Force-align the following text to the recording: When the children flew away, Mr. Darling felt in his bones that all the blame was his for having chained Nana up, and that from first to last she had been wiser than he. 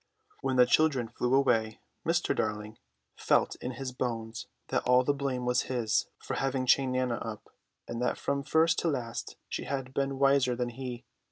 When 0.41 0.55
the 0.55 0.65
children 0.65 1.09
flew 1.09 1.35
away, 1.35 1.79
Mr. 2.07 2.35
Darling 2.35 2.79
felt 3.15 3.55
in 3.57 3.73
his 3.73 3.91
bones 3.91 4.47
that 4.69 4.81
all 4.81 5.03
the 5.03 5.13
blame 5.13 5.45
was 5.45 5.61
his 5.69 6.07
for 6.17 6.37
having 6.37 6.65
chained 6.65 6.93
Nana 6.93 7.17
up, 7.17 7.49
and 7.87 8.01
that 8.01 8.17
from 8.17 8.41
first 8.41 8.79
to 8.79 8.87
last 8.87 9.35
she 9.47 9.65
had 9.65 9.93
been 9.93 10.17
wiser 10.17 10.55
than 10.55 10.69
he. 10.69 11.05